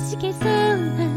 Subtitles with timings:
[0.00, 1.07] しげそうな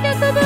[0.00, 0.45] 港だ